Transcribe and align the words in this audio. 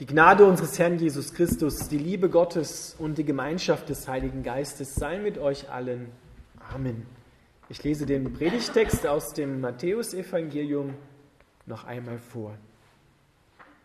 Die 0.00 0.06
Gnade 0.06 0.44
unseres 0.44 0.78
Herrn 0.78 0.96
Jesus 0.96 1.34
Christus, 1.34 1.88
die 1.88 1.98
Liebe 1.98 2.30
Gottes 2.30 2.94
und 3.00 3.18
die 3.18 3.24
Gemeinschaft 3.24 3.88
des 3.88 4.06
Heiligen 4.06 4.44
Geistes 4.44 4.94
sei 4.94 5.18
mit 5.18 5.38
euch 5.38 5.70
allen. 5.70 6.12
Amen. 6.72 7.04
Ich 7.68 7.82
lese 7.82 8.06
den 8.06 8.32
Predigtext 8.32 9.08
aus 9.08 9.32
dem 9.32 9.60
Matthäusevangelium 9.60 10.94
noch 11.66 11.82
einmal 11.82 12.18
vor. 12.18 12.54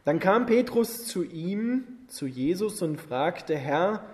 Dann 0.05 0.19
kam 0.19 0.45
Petrus 0.45 1.07
zu 1.07 1.23
ihm, 1.23 1.85
zu 2.09 2.27
Jesus, 2.27 2.83
und 2.83 3.01
fragte, 3.01 3.57
Herr, 3.57 4.05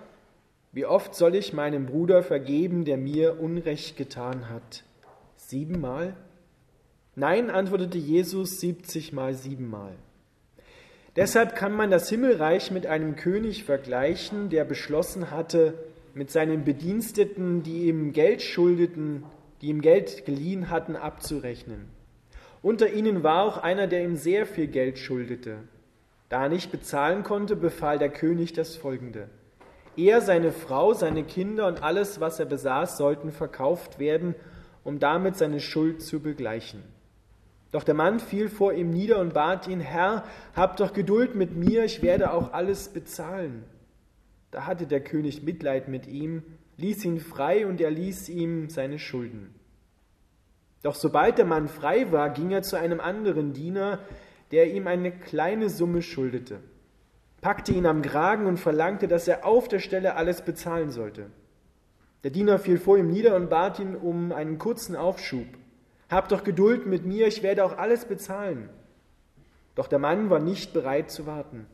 wie 0.72 0.86
oft 0.86 1.14
soll 1.14 1.34
ich 1.34 1.52
meinem 1.52 1.84
Bruder 1.84 2.22
vergeben, 2.22 2.86
der 2.86 2.96
mir 2.96 3.38
Unrecht 3.38 3.98
getan 3.98 4.48
hat? 4.48 4.84
Siebenmal? 5.36 6.16
Nein, 7.14 7.50
antwortete 7.50 7.98
Jesus, 7.98 8.58
siebzigmal 8.58 9.34
siebenmal. 9.34 9.98
Deshalb 11.16 11.56
kann 11.56 11.72
man 11.72 11.90
das 11.90 12.08
Himmelreich 12.08 12.70
mit 12.70 12.86
einem 12.86 13.16
König 13.16 13.64
vergleichen, 13.64 14.48
der 14.48 14.64
beschlossen 14.64 15.30
hatte, 15.30 15.74
mit 16.14 16.30
seinen 16.30 16.64
Bediensteten, 16.64 17.62
die 17.62 17.88
ihm 17.88 18.12
Geld 18.12 18.42
schuldeten, 18.42 19.24
die 19.60 19.68
ihm 19.68 19.80
Geld 19.80 20.24
geliehen 20.24 20.70
hatten, 20.70 20.96
abzurechnen. 20.96 21.88
Unter 22.62 22.92
ihnen 22.92 23.22
war 23.22 23.42
auch 23.42 23.58
einer, 23.58 23.86
der 23.86 24.04
ihm 24.04 24.16
sehr 24.16 24.46
viel 24.46 24.66
Geld 24.66 24.98
schuldete. 24.98 25.58
Da 26.28 26.44
er 26.44 26.48
nicht 26.48 26.70
bezahlen 26.70 27.24
konnte, 27.24 27.56
befahl 27.56 27.98
der 27.98 28.10
König 28.10 28.52
das 28.52 28.76
folgende. 28.76 29.28
Er, 29.96 30.20
seine 30.20 30.52
Frau, 30.52 30.94
seine 30.94 31.24
Kinder 31.24 31.66
und 31.66 31.82
alles, 31.82 32.20
was 32.20 32.38
er 32.38 32.46
besaß, 32.46 32.96
sollten 32.96 33.32
verkauft 33.32 33.98
werden, 33.98 34.34
um 34.84 35.00
damit 35.00 35.36
seine 35.36 35.60
Schuld 35.60 36.02
zu 36.02 36.20
begleichen. 36.20 36.82
Doch 37.72 37.84
der 37.84 37.94
Mann 37.94 38.18
fiel 38.18 38.48
vor 38.48 38.72
ihm 38.72 38.90
nieder 38.90 39.18
und 39.18 39.34
bat 39.34 39.68
ihn, 39.68 39.80
Herr, 39.80 40.24
hab 40.54 40.76
doch 40.76 40.92
Geduld 40.92 41.36
mit 41.36 41.54
mir, 41.54 41.84
ich 41.84 42.02
werde 42.02 42.32
auch 42.32 42.52
alles 42.52 42.88
bezahlen. 42.88 43.64
Da 44.50 44.66
hatte 44.66 44.86
der 44.86 45.00
König 45.00 45.44
Mitleid 45.44 45.88
mit 45.88 46.08
ihm, 46.08 46.42
ließ 46.76 47.04
ihn 47.04 47.20
frei 47.20 47.66
und 47.66 47.80
er 47.80 47.90
ließ 47.90 48.28
ihm 48.28 48.68
seine 48.70 48.98
Schulden. 48.98 49.54
Doch 50.82 50.94
sobald 50.94 51.38
der 51.38 51.44
Mann 51.44 51.68
frei 51.68 52.10
war, 52.10 52.30
ging 52.30 52.50
er 52.50 52.62
zu 52.62 52.76
einem 52.76 53.00
anderen 53.00 53.52
Diener, 53.52 54.00
der 54.50 54.72
ihm 54.72 54.86
eine 54.86 55.12
kleine 55.12 55.68
Summe 55.68 56.02
schuldete, 56.02 56.60
packte 57.40 57.72
ihn 57.72 57.86
am 57.86 58.02
Kragen 58.02 58.46
und 58.46 58.58
verlangte, 58.58 59.06
dass 59.06 59.28
er 59.28 59.46
auf 59.46 59.68
der 59.68 59.78
Stelle 59.78 60.16
alles 60.16 60.42
bezahlen 60.42 60.90
sollte. 60.90 61.26
Der 62.24 62.30
Diener 62.30 62.58
fiel 62.58 62.78
vor 62.78 62.98
ihm 62.98 63.08
nieder 63.08 63.36
und 63.36 63.48
bat 63.48 63.78
ihn 63.78 63.94
um 63.94 64.32
einen 64.32 64.58
kurzen 64.58 64.96
Aufschub. 64.96 65.46
Hab 66.10 66.28
doch 66.28 66.42
Geduld 66.42 66.86
mit 66.86 67.06
mir, 67.06 67.28
ich 67.28 67.44
werde 67.44 67.64
auch 67.64 67.78
alles 67.78 68.04
bezahlen. 68.04 68.68
Doch 69.76 69.86
der 69.86 70.00
Mann 70.00 70.28
war 70.28 70.40
nicht 70.40 70.72
bereit 70.72 71.10
zu 71.10 71.24
warten. 71.24 71.66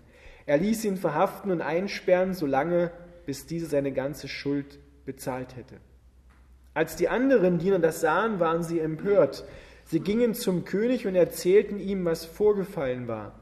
Er 0.45 0.59
ließ 0.59 0.85
ihn 0.85 0.99
verhaften 0.99 1.51
und 1.51 1.63
einsperren, 1.63 2.35
solange 2.35 2.91
bis 3.25 3.47
dieser 3.47 3.67
seine 3.67 3.93
ganze 3.93 4.29
Schuld 4.29 4.79
bezahlt 5.07 5.57
hätte. 5.57 5.77
Als 6.75 6.97
die 6.97 7.09
anderen 7.09 7.59
Diener 7.59 7.79
das 7.79 8.03
sahen, 8.03 8.39
waren 8.39 8.63
sie 8.63 8.79
empört. 8.79 9.45
Sie 9.87 10.01
gingen 10.01 10.35
zum 10.35 10.67
König 10.67 11.07
und 11.07 11.15
erzählten 11.15 11.81
ihm, 11.81 12.05
was 12.05 12.27
vorgefallen 12.27 13.09
war. 13.09 13.41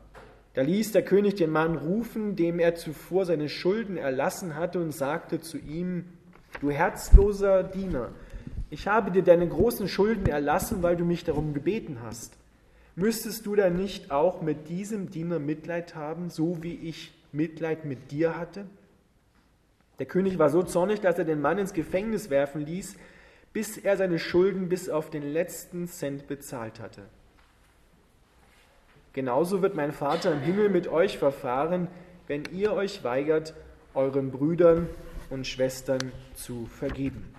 Da 0.55 0.62
ließ 0.62 0.92
der 0.92 1.05
König 1.05 1.34
den 1.34 1.51
Mann 1.51 1.77
rufen, 1.77 2.36
dem 2.36 2.61
er 2.61 2.77
zuvor 2.77 3.27
seine 3.27 3.48
Schulden 3.48 3.97
erlassen 3.97 4.55
hatte, 4.55 4.79
und 4.79 4.92
sagte 4.92 5.41
zu 5.41 5.58
ihm, 5.58 6.05
Du 6.61 6.70
herzloser 6.70 7.64
Diener, 7.64 8.12
ich 8.75 8.89
habe 8.89 9.12
dir 9.12 9.22
deine 9.22 9.47
großen 9.47 9.86
Schulden 9.86 10.27
erlassen, 10.27 10.83
weil 10.83 10.97
du 10.97 11.05
mich 11.05 11.22
darum 11.22 11.55
gebeten 11.55 11.98
hast. 12.03 12.33
Müsstest 12.97 13.47
du 13.47 13.55
dann 13.55 13.77
nicht 13.77 14.11
auch 14.11 14.42
mit 14.42 14.69
diesem 14.69 15.11
Diener 15.11 15.39
Mitleid 15.39 15.94
haben, 15.94 16.28
so 16.28 16.61
wie 16.61 16.75
ich 16.75 17.14
Mitleid 17.30 17.84
mit 17.84 18.11
dir 18.11 18.36
hatte? 18.36 18.67
Der 20.00 20.06
König 20.06 20.41
war 20.41 20.50
so 20.50 20.64
zornig, 20.64 21.00
dass 21.00 21.17
er 21.18 21.24
den 21.24 21.40
Mann 21.40 21.58
ins 21.58 21.73
Gefängnis 21.73 22.30
werfen 22.30 22.67
ließ, 22.67 22.96
bis 23.52 23.79
er 23.79 23.96
seine 23.96 24.18
Schulden 24.18 24.68
bis 24.68 24.89
auf 24.89 25.08
den 25.08 25.23
letzten 25.23 25.86
Cent 25.86 26.27
bezahlt 26.27 26.80
hatte. 26.80 27.02
Genauso 29.13 29.63
wird 29.63 29.77
mein 29.77 29.92
Vater 29.92 30.33
im 30.33 30.40
Himmel 30.40 30.68
mit 30.68 30.89
euch 30.89 31.17
verfahren, 31.17 31.86
wenn 32.27 32.42
ihr 32.51 32.73
euch 32.73 33.05
weigert, 33.05 33.55
euren 33.95 34.33
Brüdern 34.33 34.89
und 35.30 35.46
Schwestern 35.46 36.11
zu 36.34 36.67
vergeben. 36.67 37.33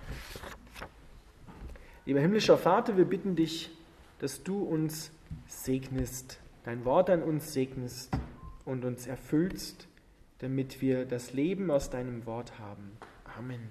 Lieber 2.06 2.20
himmlischer 2.20 2.60
Vater, 2.60 2.98
wir 2.98 3.06
bitten 3.06 3.36
dich, 3.36 3.72
dass 4.20 4.44
du 4.44 4.62
uns 4.62 5.10
segnest, 5.48 6.40
dein 6.64 6.86
Wort 6.86 7.10
an 7.10 7.24
uns 7.24 7.52
segnest 7.52 8.12
und 8.64 8.86
uns 8.86 9.08
erfüllst, 9.08 9.88
damit 10.40 10.82
wir 10.82 11.06
das 11.06 11.34
Leben 11.34 11.72
aus 11.72 11.90
deinem 11.90 12.28
Wort 12.28 12.60
haben. 12.60 12.92
Amen. 13.40 13.70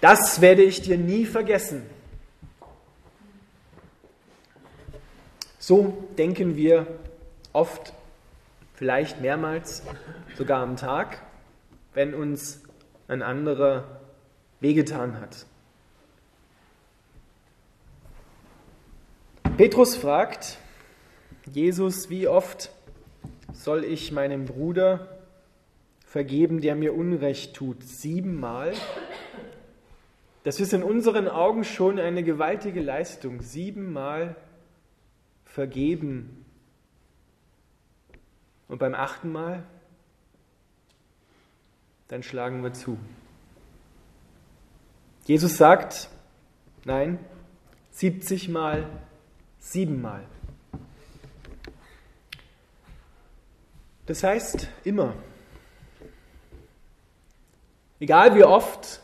Das 0.00 0.40
werde 0.40 0.62
ich 0.62 0.80
dir 0.80 0.98
nie 0.98 1.26
vergessen. 1.26 1.82
So 5.58 6.08
denken 6.18 6.54
wir 6.54 6.86
oft, 7.52 7.92
vielleicht 8.74 9.20
mehrmals, 9.20 9.82
sogar 10.36 10.62
am 10.62 10.76
Tag 10.76 11.20
wenn 11.94 12.14
uns 12.14 12.62
ein 13.08 13.22
anderer 13.22 14.00
wehgetan 14.60 15.20
hat. 15.20 15.46
Petrus 19.56 19.96
fragt 19.96 20.58
Jesus, 21.50 22.08
wie 22.08 22.26
oft 22.26 22.70
soll 23.52 23.84
ich 23.84 24.12
meinem 24.12 24.46
Bruder 24.46 25.18
vergeben, 26.06 26.60
der 26.60 26.74
mir 26.74 26.94
Unrecht 26.94 27.54
tut? 27.54 27.82
Siebenmal? 27.82 28.72
Das 30.44 30.58
ist 30.58 30.72
in 30.72 30.82
unseren 30.82 31.28
Augen 31.28 31.64
schon 31.64 31.98
eine 31.98 32.22
gewaltige 32.22 32.80
Leistung. 32.80 33.42
Siebenmal 33.42 34.36
vergeben. 35.44 36.44
Und 38.68 38.78
beim 38.78 38.94
achten 38.94 39.30
Mal? 39.30 39.64
Dann 42.12 42.22
schlagen 42.22 42.62
wir 42.62 42.74
zu. 42.74 42.98
Jesus 45.24 45.56
sagt, 45.56 46.10
nein, 46.84 47.18
70 47.92 48.50
mal, 48.50 48.86
siebenmal. 49.58 50.22
Das 54.04 54.22
heißt 54.22 54.68
immer. 54.84 55.14
Egal 57.98 58.34
wie 58.34 58.44
oft 58.44 59.00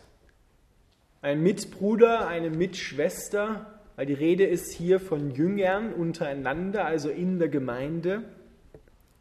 ein 1.22 1.42
Mitbruder, 1.42 2.28
eine 2.28 2.50
Mitschwester, 2.50 3.80
weil 3.96 4.04
die 4.04 4.12
Rede 4.12 4.44
ist 4.44 4.70
hier 4.70 5.00
von 5.00 5.30
Jüngern 5.30 5.94
untereinander, 5.94 6.84
also 6.84 7.08
in 7.08 7.38
der 7.38 7.48
Gemeinde, 7.48 8.24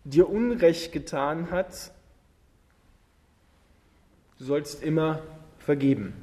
dir 0.04 0.28
Unrecht 0.30 0.92
getan 0.92 1.52
hat, 1.52 1.94
Du 4.38 4.46
sollst 4.46 4.84
immer 4.84 5.22
vergeben. 5.58 6.14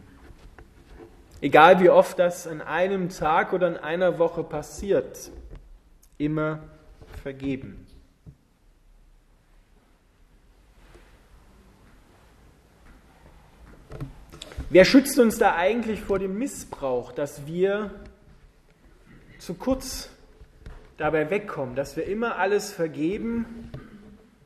Egal 1.41 1.81
wie 1.81 1.91
oft 1.91 2.19
das 2.19 2.47
an 2.47 2.61
einem 2.61 3.09
Tag 3.09 3.53
oder 3.53 3.69
in 3.69 3.77
einer 3.77 4.19
Woche 4.19 4.45
passiert, 4.45 5.31
immer 6.17 6.61
vergeben. 7.23 7.87
Wer 14.71 14.85
schützt 14.85 15.19
uns 15.19 15.39
da 15.39 15.55
eigentlich 15.55 16.01
vor 16.01 16.19
dem 16.19 16.39
Missbrauch, 16.39 17.13
dass 17.13 17.47
wir 17.47 17.91
zu 19.39 19.55
kurz 19.55 20.09
dabei 20.97 21.31
wegkommen, 21.31 21.75
dass 21.75 21.97
wir 21.97 22.07
immer 22.07 22.37
alles 22.39 22.73
vergeben 22.73 23.71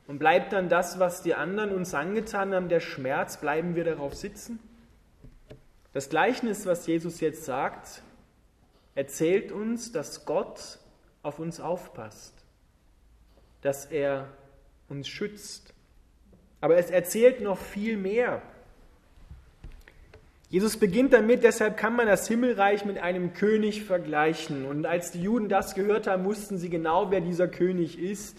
und 0.09 0.17
bleibt 0.17 0.53
dann 0.53 0.69
das, 0.69 0.97
was 0.97 1.21
die 1.21 1.35
anderen 1.35 1.71
uns 1.71 1.93
angetan 1.93 2.51
haben, 2.55 2.67
der 2.67 2.79
Schmerz, 2.79 3.39
bleiben 3.39 3.75
wir 3.75 3.83
darauf 3.83 4.15
sitzen? 4.15 4.57
Das 5.93 6.09
Gleichnis, 6.09 6.65
was 6.65 6.87
Jesus 6.87 7.19
jetzt 7.19 7.45
sagt, 7.45 8.01
erzählt 8.95 9.51
uns, 9.51 9.91
dass 9.91 10.25
Gott 10.25 10.79
auf 11.21 11.37
uns 11.37 11.59
aufpasst, 11.59 12.33
dass 13.61 13.85
er 13.85 14.27
uns 14.87 15.07
schützt. 15.07 15.75
Aber 16.59 16.77
es 16.77 16.89
erzählt 16.89 17.41
noch 17.41 17.59
viel 17.59 17.95
mehr. 17.95 18.41
Jesus 20.49 20.77
beginnt 20.77 21.13
damit, 21.13 21.43
deshalb 21.43 21.77
kann 21.77 21.95
man 21.95 22.07
das 22.07 22.27
Himmelreich 22.27 22.83
mit 22.83 22.97
einem 22.97 23.33
König 23.33 23.83
vergleichen. 23.83 24.65
Und 24.65 24.87
als 24.87 25.11
die 25.11 25.21
Juden 25.21 25.49
das 25.49 25.75
gehört 25.75 26.07
haben, 26.07 26.25
wussten 26.25 26.57
sie 26.57 26.71
genau, 26.71 27.11
wer 27.11 27.21
dieser 27.21 27.47
König 27.47 27.99
ist. 27.99 28.37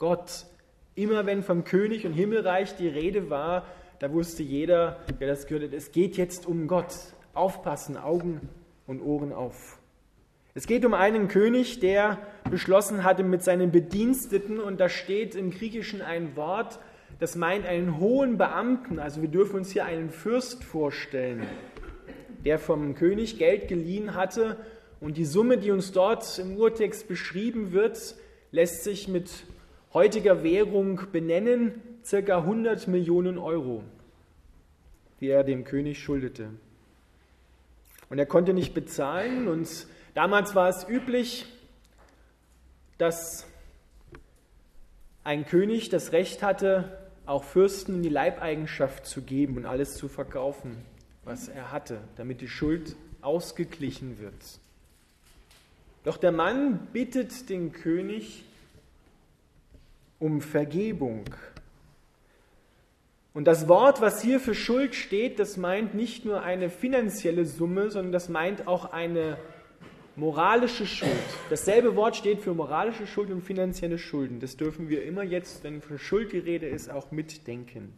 Gott, 0.00 0.46
Immer 0.94 1.24
wenn 1.26 1.42
vom 1.42 1.64
König 1.64 2.06
und 2.06 2.12
Himmelreich 2.12 2.76
die 2.76 2.88
Rede 2.88 3.30
war, 3.30 3.66
da 3.98 4.12
wusste 4.12 4.42
jeder, 4.42 4.98
der 5.20 5.28
das 5.28 5.46
gehört 5.46 5.64
hat, 5.64 5.72
es 5.72 5.92
geht 5.92 6.16
jetzt 6.16 6.46
um 6.46 6.66
Gott. 6.66 6.94
Aufpassen, 7.34 7.96
Augen 7.96 8.48
und 8.86 9.00
Ohren 9.00 9.32
auf. 9.32 9.78
Es 10.54 10.66
geht 10.66 10.84
um 10.84 10.92
einen 10.92 11.28
König, 11.28 11.80
der 11.80 12.18
beschlossen 12.50 13.04
hatte 13.04 13.22
mit 13.22 13.42
seinen 13.42 13.70
Bediensteten, 13.70 14.60
und 14.60 14.80
da 14.80 14.90
steht 14.90 15.34
im 15.34 15.50
Griechischen 15.50 16.02
ein 16.02 16.36
Wort, 16.36 16.78
das 17.20 17.36
meint 17.36 17.64
einen 17.64 17.98
hohen 17.98 18.36
Beamten, 18.36 18.98
also 18.98 19.22
wir 19.22 19.30
dürfen 19.30 19.56
uns 19.56 19.70
hier 19.70 19.86
einen 19.86 20.10
Fürst 20.10 20.62
vorstellen, 20.62 21.46
der 22.44 22.58
vom 22.58 22.94
König 22.94 23.38
Geld 23.38 23.68
geliehen 23.68 24.14
hatte 24.14 24.58
und 25.00 25.16
die 25.16 25.24
Summe, 25.24 25.56
die 25.56 25.70
uns 25.70 25.92
dort 25.92 26.38
im 26.38 26.58
Urtext 26.58 27.08
beschrieben 27.08 27.72
wird, 27.72 28.14
lässt 28.50 28.84
sich 28.84 29.08
mit 29.08 29.30
heutiger 29.94 30.42
Währung 30.42 31.00
benennen, 31.12 31.80
circa 32.04 32.38
100 32.38 32.88
Millionen 32.88 33.38
Euro, 33.38 33.82
die 35.20 35.28
er 35.28 35.44
dem 35.44 35.64
König 35.64 36.02
schuldete. 36.02 36.50
Und 38.08 38.18
er 38.18 38.26
konnte 38.26 38.54
nicht 38.54 38.74
bezahlen 38.74 39.48
und 39.48 39.86
damals 40.14 40.54
war 40.54 40.68
es 40.68 40.86
üblich, 40.88 41.46
dass 42.98 43.46
ein 45.24 45.46
König 45.46 45.88
das 45.88 46.12
Recht 46.12 46.42
hatte, 46.42 46.98
auch 47.26 47.44
Fürsten 47.44 47.96
in 47.96 48.02
die 48.02 48.08
Leibeigenschaft 48.08 49.06
zu 49.06 49.22
geben 49.22 49.56
und 49.56 49.66
alles 49.66 49.94
zu 49.94 50.08
verkaufen, 50.08 50.76
was 51.24 51.48
er 51.48 51.70
hatte, 51.70 52.00
damit 52.16 52.40
die 52.40 52.48
Schuld 52.48 52.96
ausgeglichen 53.20 54.18
wird. 54.18 54.34
Doch 56.04 56.16
der 56.16 56.32
Mann 56.32 56.88
bittet 56.92 57.48
den 57.48 57.72
König 57.72 58.44
um 60.22 60.40
Vergebung. 60.40 61.24
Und 63.34 63.46
das 63.46 63.66
Wort, 63.66 64.00
was 64.00 64.22
hier 64.22 64.38
für 64.38 64.54
Schuld 64.54 64.94
steht, 64.94 65.40
das 65.40 65.56
meint 65.56 65.94
nicht 65.94 66.24
nur 66.24 66.42
eine 66.42 66.70
finanzielle 66.70 67.44
Summe, 67.44 67.90
sondern 67.90 68.12
das 68.12 68.28
meint 68.28 68.68
auch 68.68 68.92
eine 68.92 69.36
moralische 70.14 70.86
Schuld. 70.86 71.10
Dasselbe 71.50 71.96
Wort 71.96 72.14
steht 72.14 72.40
für 72.40 72.54
moralische 72.54 73.06
Schuld 73.06 73.30
und 73.30 73.42
finanzielle 73.42 73.98
Schulden. 73.98 74.38
Das 74.38 74.56
dürfen 74.56 74.88
wir 74.88 75.02
immer 75.04 75.24
jetzt, 75.24 75.64
wenn 75.64 75.80
von 75.80 75.98
Schuld 75.98 76.32
die 76.32 76.38
Rede 76.38 76.68
ist, 76.68 76.88
auch 76.88 77.10
mitdenken. 77.10 77.92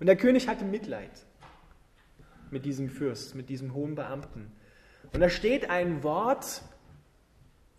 Und 0.00 0.06
der 0.06 0.16
König 0.16 0.48
hatte 0.48 0.66
Mitleid 0.66 1.24
mit 2.50 2.66
diesem 2.66 2.90
Fürst, 2.90 3.34
mit 3.34 3.48
diesem 3.48 3.72
hohen 3.72 3.94
Beamten. 3.94 4.52
Und 5.14 5.20
da 5.20 5.30
steht 5.30 5.70
ein 5.70 6.02
Wort 6.02 6.62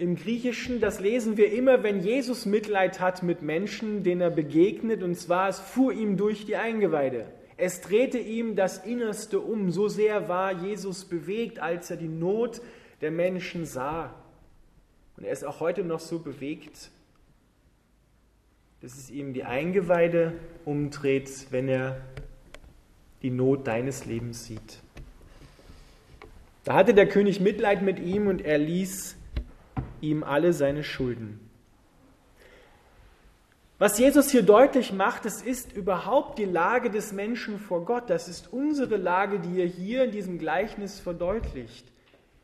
im 0.01 0.15
Griechischen, 0.15 0.81
das 0.81 0.99
lesen 0.99 1.37
wir 1.37 1.53
immer, 1.53 1.83
wenn 1.83 1.99
Jesus 1.99 2.47
Mitleid 2.47 2.99
hat 2.99 3.21
mit 3.21 3.43
Menschen, 3.43 4.01
denen 4.01 4.21
er 4.21 4.31
begegnet, 4.31 5.03
und 5.03 5.13
zwar 5.13 5.47
es 5.47 5.59
fuhr 5.59 5.93
ihm 5.93 6.17
durch 6.17 6.47
die 6.47 6.55
Eingeweide. 6.55 7.27
Es 7.55 7.81
drehte 7.81 8.17
ihm 8.17 8.55
das 8.55 8.79
Innerste 8.83 9.39
um. 9.39 9.69
So 9.69 9.89
sehr 9.89 10.27
war 10.27 10.53
Jesus 10.53 11.05
bewegt, 11.05 11.59
als 11.59 11.91
er 11.91 11.97
die 11.97 12.07
Not 12.07 12.63
der 13.01 13.11
Menschen 13.11 13.67
sah. 13.67 14.15
Und 15.17 15.23
er 15.23 15.33
ist 15.33 15.45
auch 15.45 15.59
heute 15.59 15.83
noch 15.83 15.99
so 15.99 16.17
bewegt, 16.17 16.89
dass 18.81 18.95
es 18.97 19.11
ihm 19.11 19.33
die 19.33 19.43
Eingeweide 19.43 20.33
umdreht, 20.65 21.29
wenn 21.51 21.69
er 21.69 22.01
die 23.21 23.29
Not 23.29 23.67
deines 23.67 24.05
Lebens 24.05 24.45
sieht. 24.45 24.79
Da 26.63 26.73
hatte 26.73 26.95
der 26.95 27.07
König 27.07 27.39
Mitleid 27.39 27.83
mit 27.83 27.99
ihm 27.99 28.25
und 28.25 28.41
er 28.41 28.57
ließ 28.57 29.20
ihm 30.01 30.23
alle 30.23 30.53
seine 30.53 30.83
Schulden. 30.83 31.39
Was 33.81 33.97
Jesus 33.97 34.29
hier 34.29 34.43
deutlich 34.43 34.93
macht, 34.93 35.25
es 35.25 35.41
ist 35.41 35.73
überhaupt 35.73 36.37
die 36.37 36.45
Lage 36.45 36.91
des 36.91 37.13
Menschen 37.13 37.57
vor 37.57 37.83
Gott. 37.83 38.11
Das 38.11 38.27
ist 38.27 38.53
unsere 38.53 38.97
Lage, 38.97 39.39
die 39.39 39.59
er 39.59 39.65
hier 39.65 40.03
in 40.03 40.11
diesem 40.11 40.37
Gleichnis 40.37 40.99
verdeutlicht. 40.99 41.87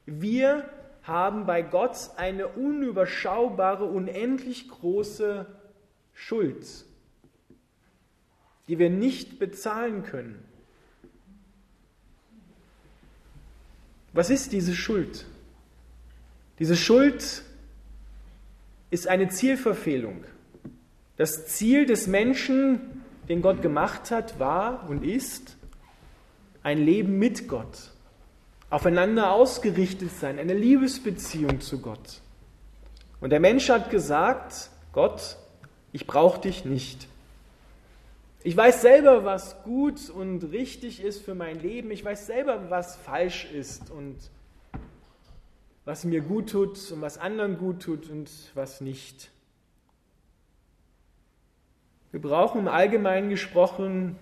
Wir 0.07 0.67
haben 1.03 1.45
bei 1.45 1.61
Gott 1.61 1.95
eine 2.15 2.47
unüberschaubare, 2.47 3.85
unendlich 3.85 4.67
große 4.67 5.45
Schuld, 6.13 6.65
die 8.67 8.79
wir 8.79 8.89
nicht 8.89 9.37
bezahlen 9.37 10.01
können. 10.01 10.43
Was 14.13 14.31
ist 14.31 14.53
diese 14.53 14.73
Schuld? 14.73 15.27
Diese 16.57 16.75
Schuld 16.75 17.43
ist 18.89 19.07
eine 19.07 19.29
Zielverfehlung. 19.29 20.23
Das 21.17 21.47
Ziel 21.47 21.85
des 21.85 22.07
Menschen, 22.07 23.03
den 23.27 23.41
Gott 23.41 23.61
gemacht 23.61 24.11
hat, 24.11 24.39
war 24.39 24.87
und 24.89 25.03
ist 25.03 25.57
ein 26.63 26.77
Leben 26.77 27.17
mit 27.17 27.47
Gott, 27.47 27.91
aufeinander 28.69 29.31
ausgerichtet 29.31 30.11
sein, 30.11 30.39
eine 30.39 30.53
Liebesbeziehung 30.53 31.61
zu 31.61 31.79
Gott. 31.81 32.21
Und 33.19 33.31
der 33.31 33.39
Mensch 33.39 33.69
hat 33.69 33.89
gesagt, 33.89 34.69
Gott, 34.93 35.37
ich 35.91 36.05
brauche 36.05 36.41
dich 36.41 36.65
nicht. 36.65 37.07
Ich 38.43 38.55
weiß 38.55 38.81
selber, 38.81 39.25
was 39.25 39.63
gut 39.63 40.09
und 40.09 40.51
richtig 40.51 41.03
ist 41.03 41.23
für 41.23 41.35
mein 41.35 41.59
Leben. 41.59 41.91
Ich 41.91 42.05
weiß 42.05 42.27
selber, 42.27 42.69
was 42.69 42.95
falsch 42.95 43.45
ist 43.51 43.89
und 43.89 44.15
was 45.87 46.03
mir 46.03 46.19
gut 46.19 46.49
tut 46.49 46.91
und 46.91 46.99
was 46.99 47.17
anderen 47.17 47.57
gut 47.57 47.81
tut 47.81 48.09
und 48.09 48.29
was 48.55 48.81
nicht. 48.81 49.31
Wir 52.11 52.21
brauchen 52.21 52.59
im 52.59 52.67
Allgemeinen 52.67 53.29
gesprochen 53.29 54.17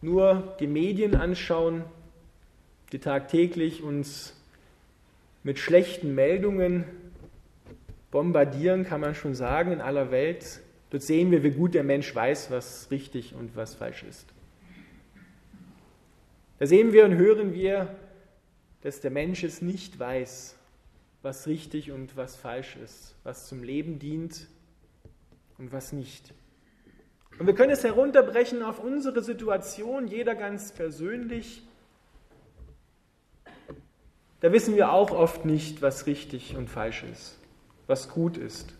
nur 0.00 0.56
die 0.58 0.66
Medien 0.66 1.14
anschauen, 1.14 1.84
die 2.90 2.98
tagtäglich 2.98 3.84
uns 3.84 4.34
mit 5.44 5.60
schlechten 5.60 6.12
Meldungen 6.16 6.86
bombardieren, 8.10 8.84
kann 8.84 9.00
man 9.00 9.14
schon 9.14 9.36
sagen, 9.36 9.70
in 9.70 9.80
aller 9.80 10.10
Welt. 10.10 10.60
Dort 10.90 11.04
sehen 11.04 11.30
wir, 11.30 11.44
wie 11.44 11.52
gut 11.52 11.74
der 11.74 11.84
Mensch 11.84 12.12
weiß, 12.12 12.50
was 12.50 12.90
richtig 12.90 13.36
und 13.36 13.54
was 13.54 13.76
falsch 13.76 14.02
ist. 14.02 14.26
Da 16.58 16.66
sehen 16.66 16.92
wir 16.92 17.04
und 17.04 17.16
hören 17.16 17.54
wir, 17.54 17.94
dass 18.82 19.00
der 19.00 19.10
Mensch 19.10 19.44
es 19.44 19.62
nicht 19.62 19.98
weiß, 19.98 20.56
was 21.22 21.46
richtig 21.46 21.90
und 21.90 22.16
was 22.16 22.36
falsch 22.36 22.76
ist, 22.76 23.14
was 23.24 23.46
zum 23.46 23.62
Leben 23.62 23.98
dient 23.98 24.46
und 25.58 25.72
was 25.72 25.92
nicht. 25.92 26.32
Und 27.38 27.46
wir 27.46 27.54
können 27.54 27.72
es 27.72 27.84
herunterbrechen 27.84 28.62
auf 28.62 28.82
unsere 28.82 29.22
Situation, 29.22 30.08
jeder 30.08 30.34
ganz 30.34 30.72
persönlich. 30.72 31.62
Da 34.40 34.52
wissen 34.52 34.76
wir 34.76 34.92
auch 34.92 35.10
oft 35.10 35.44
nicht, 35.44 35.82
was 35.82 36.06
richtig 36.06 36.56
und 36.56 36.68
falsch 36.68 37.02
ist, 37.02 37.38
was 37.86 38.08
gut 38.08 38.36
ist 38.38 38.74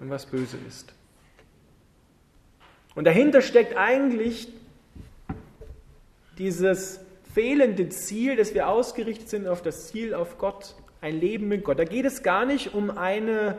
und 0.00 0.10
was 0.10 0.26
böse 0.26 0.56
ist. 0.68 0.92
Und 2.96 3.04
dahinter 3.04 3.42
steckt 3.42 3.76
eigentlich 3.76 4.48
dieses 6.38 7.00
fehlende 7.36 7.90
Ziel, 7.90 8.34
dass 8.34 8.54
wir 8.54 8.66
ausgerichtet 8.66 9.28
sind 9.28 9.46
auf 9.46 9.60
das 9.60 9.88
Ziel, 9.88 10.14
auf 10.14 10.38
Gott, 10.38 10.74
ein 11.02 11.20
Leben 11.20 11.48
mit 11.48 11.64
Gott. 11.64 11.78
Da 11.78 11.84
geht 11.84 12.06
es 12.06 12.22
gar 12.22 12.46
nicht 12.46 12.72
um 12.72 12.88
eine 12.88 13.58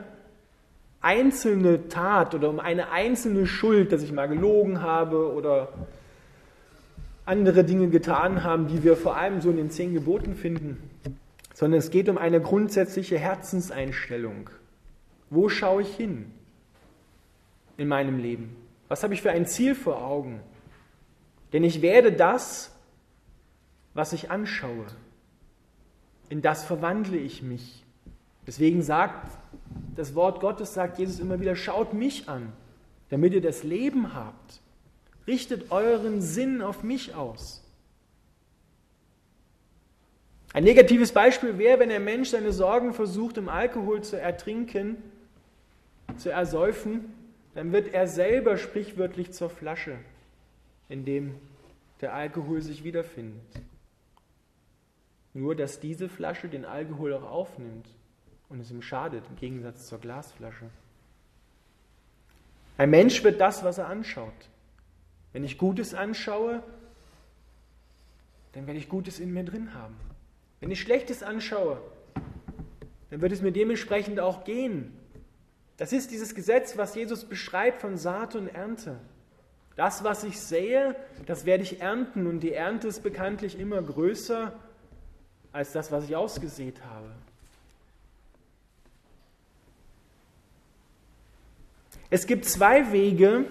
einzelne 0.99 1.87
Tat 1.87 2.33
oder 2.33 2.49
um 2.49 2.59
eine 2.59 2.89
einzelne 2.89 3.45
Schuld, 3.45 3.91
dass 3.91 4.01
ich 4.01 4.11
mal 4.11 4.27
gelogen 4.27 4.81
habe 4.81 5.31
oder 5.31 5.73
andere 7.23 7.63
Dinge 7.63 7.89
getan 7.89 8.43
haben, 8.43 8.67
die 8.67 8.83
wir 8.83 8.97
vor 8.97 9.15
allem 9.15 9.41
so 9.41 9.51
in 9.51 9.57
den 9.57 9.69
zehn 9.69 9.93
Geboten 9.93 10.33
finden, 10.33 10.81
sondern 11.53 11.77
es 11.77 11.91
geht 11.91 12.09
um 12.09 12.17
eine 12.17 12.41
grundsätzliche 12.41 13.19
Herzenseinstellung. 13.19 14.49
Wo 15.29 15.49
schaue 15.49 15.83
ich 15.83 15.95
hin 15.95 16.31
in 17.77 17.87
meinem 17.87 18.17
Leben? 18.17 18.55
Was 18.87 19.03
habe 19.03 19.13
ich 19.13 19.21
für 19.21 19.29
ein 19.29 19.45
Ziel 19.45 19.75
vor 19.75 20.01
Augen? 20.03 20.39
Denn 21.53 21.63
ich 21.63 21.83
werde 21.83 22.11
das, 22.11 22.71
was 23.97 24.13
ich 24.13 24.29
anschaue. 24.29 24.85
In 26.29 26.43
das 26.43 26.63
verwandle 26.63 27.17
ich 27.17 27.41
mich. 27.41 27.83
Deswegen 28.45 28.83
sagt 28.83 29.27
das 29.95 30.13
Wort 30.13 30.39
Gottes, 30.39 30.75
sagt 30.75 30.99
Jesus 30.99 31.19
immer 31.19 31.39
wieder, 31.39 31.55
schaut 31.55 31.93
mich 31.93 32.29
an, 32.29 32.53
damit 33.09 33.33
ihr 33.33 33.41
das 33.41 33.63
Leben 33.63 34.13
habt. 34.13 34.61
Richtet 35.25 35.71
euren 35.71 36.21
Sinn 36.21 36.61
auf 36.61 36.83
mich 36.83 37.15
aus. 37.15 37.63
Ein 40.53 40.63
negatives 40.63 41.11
Beispiel 41.11 41.57
wäre, 41.57 41.79
wenn 41.79 41.91
ein 41.91 42.03
Mensch 42.03 42.29
seine 42.29 42.53
Sorgen 42.53 42.93
versucht, 42.93 43.37
im 43.37 43.49
Alkohol 43.49 44.03
zu 44.03 44.19
ertrinken, 44.19 44.97
zu 46.17 46.29
ersäufen, 46.29 47.13
dann 47.55 47.71
wird 47.71 47.95
er 47.95 48.07
selber 48.07 48.57
sprichwörtlich 48.57 49.31
zur 49.31 49.49
Flasche, 49.49 49.97
in 50.87 51.03
dem 51.03 51.33
der 51.99 52.13
Alkohol 52.13 52.61
sich 52.61 52.83
wiederfindet. 52.83 53.41
Nur, 55.37 55.53
dass 55.53 55.79
diese 55.79 56.09
Flasche 56.09 56.49
den 56.49 56.65
Alkohol 56.65 57.13
auch 57.13 57.29
aufnimmt 57.29 57.87
und 58.49 58.59
es 58.59 58.71
ihm 58.71 58.81
schadet, 58.81 59.23
im 59.29 59.35
Gegensatz 59.35 59.85
zur 59.85 59.99
Glasflasche. 59.99 60.65
Ein 62.79 62.89
Mensch 62.89 63.23
wird 63.23 63.39
das, 63.39 63.63
was 63.63 63.77
er 63.77 63.85
anschaut. 63.85 64.33
Wenn 65.33 65.43
ich 65.43 65.59
Gutes 65.59 65.93
anschaue, 65.93 66.63
dann 68.53 68.65
werde 68.65 68.79
ich 68.79 68.89
Gutes 68.89 69.19
in 69.19 69.31
mir 69.31 69.43
drin 69.43 69.75
haben. 69.75 69.95
Wenn 70.59 70.71
ich 70.71 70.81
Schlechtes 70.81 71.21
anschaue, 71.21 71.83
dann 73.11 73.21
wird 73.21 73.31
es 73.31 73.43
mir 73.43 73.51
dementsprechend 73.51 74.19
auch 74.19 74.43
gehen. 74.43 74.91
Das 75.77 75.93
ist 75.93 76.09
dieses 76.09 76.33
Gesetz, 76.33 76.79
was 76.79 76.95
Jesus 76.95 77.25
beschreibt 77.25 77.81
von 77.81 77.97
Saat 77.97 78.33
und 78.33 78.47
Ernte. 78.47 78.99
Das, 79.75 80.03
was 80.03 80.23
ich 80.23 80.39
sähe, 80.39 80.95
das 81.27 81.45
werde 81.45 81.61
ich 81.61 81.79
ernten 81.79 82.25
und 82.25 82.39
die 82.39 82.53
Ernte 82.53 82.87
ist 82.87 83.03
bekanntlich 83.03 83.59
immer 83.59 83.83
größer 83.83 84.55
als 85.57 85.71
das, 85.71 85.91
was 85.91 86.03
ich 86.05 86.15
ausgesät 86.15 86.75
habe. 86.87 87.07
Es 92.11 92.27
gibt 92.27 92.45
zwei 92.45 92.91
Wege, 92.91 93.45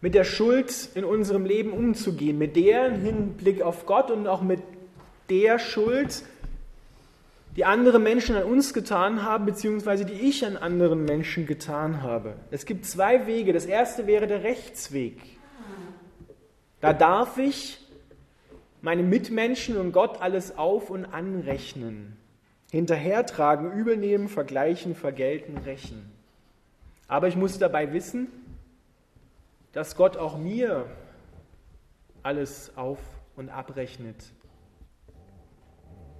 mit 0.00 0.14
der 0.14 0.24
Schuld 0.24 0.88
in 0.94 1.04
unserem 1.04 1.44
Leben 1.44 1.72
umzugehen, 1.72 2.38
mit 2.38 2.56
der 2.56 2.90
Hinblick 2.90 3.60
auf 3.60 3.84
Gott 3.84 4.10
und 4.10 4.26
auch 4.26 4.40
mit 4.40 4.62
der 5.28 5.58
Schuld, 5.58 6.22
die 7.54 7.66
andere 7.66 7.98
Menschen 7.98 8.34
an 8.34 8.44
uns 8.44 8.72
getan 8.72 9.22
haben, 9.22 9.44
beziehungsweise 9.44 10.06
die 10.06 10.14
ich 10.14 10.46
an 10.46 10.56
anderen 10.56 11.04
Menschen 11.04 11.44
getan 11.44 12.02
habe. 12.02 12.32
Es 12.50 12.64
gibt 12.64 12.86
zwei 12.86 13.26
Wege. 13.26 13.52
Das 13.52 13.66
erste 13.66 14.06
wäre 14.06 14.26
der 14.26 14.42
Rechtsweg. 14.42 15.20
Da 16.80 16.94
darf 16.94 17.36
ich 17.36 17.79
meinen 18.82 19.08
Mitmenschen 19.08 19.76
und 19.76 19.92
Gott 19.92 20.20
alles 20.20 20.56
auf 20.56 20.90
und 20.90 21.04
anrechnen, 21.04 22.16
hinterhertragen, 22.70 23.72
übelnehmen, 23.72 24.28
vergleichen, 24.28 24.94
vergelten, 24.94 25.58
rächen. 25.58 26.10
Aber 27.08 27.28
ich 27.28 27.36
muss 27.36 27.58
dabei 27.58 27.92
wissen, 27.92 28.28
dass 29.72 29.96
Gott 29.96 30.16
auch 30.16 30.38
mir 30.38 30.86
alles 32.22 32.72
auf 32.76 32.98
und 33.36 33.48
abrechnet, 33.48 34.32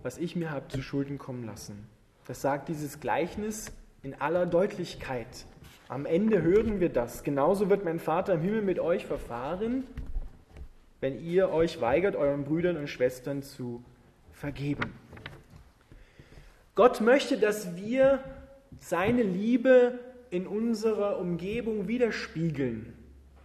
was 0.03 0.19
ich 0.19 0.37
mir 0.37 0.51
habe 0.51 0.69
zu 0.69 0.83
Schulden 0.83 1.19
kommen 1.19 1.45
lassen. 1.45 1.87
Das 2.27 2.41
sagt 2.41 2.69
dieses 2.69 3.01
Gleichnis 3.01 3.73
in 4.03 4.15
aller 4.15 4.47
Deutlichkeit. 4.47 5.47
Am 5.89 6.07
Ende 6.07 6.43
hören 6.43 6.81
wir 6.81 6.89
das. 6.89 7.25
Genauso 7.25 7.69
wird 7.69 7.85
mein 7.85 7.99
Vater 7.99 8.35
im 8.35 8.43
Himmel 8.43 8.63
mit 8.63 8.79
euch 8.79 9.05
verfahren, 9.07 9.85
wenn 11.01 11.21
ihr 11.21 11.51
euch 11.51 11.81
weigert, 11.81 12.17
euren 12.17 12.45
Brüdern 12.45 12.77
und 12.77 12.89
Schwestern 12.89 13.43
zu 13.43 13.83
vergeben. 14.33 14.93
Gott 16.75 17.01
möchte, 17.01 17.39
dass 17.39 17.77
wir 17.77 18.21
seine 18.79 19.23
Liebe 19.23 19.99
in 20.31 20.47
unserer 20.47 21.19
Umgebung 21.19 21.89
widerspiegeln 21.89 22.95